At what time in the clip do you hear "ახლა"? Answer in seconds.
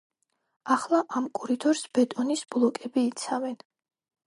0.75-1.01